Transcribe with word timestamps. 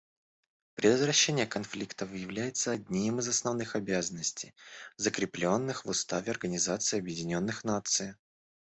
Предотвращение 0.73 1.45
конфликтов 1.45 2.11
является 2.11 2.71
одним 2.71 3.19
из 3.19 3.27
основных 3.27 3.75
обязанностей, 3.75 4.55
закрепленных 4.97 5.85
в 5.85 5.89
Уставе 5.89 6.31
Организации 6.31 6.97
Объединенных 6.97 7.63
Наций. 7.63 8.15